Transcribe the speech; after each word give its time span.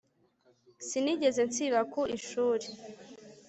Sinigeze 0.87 1.41
nsiba 1.49 1.79
ku 1.91 2.01
ishuri 2.17 2.67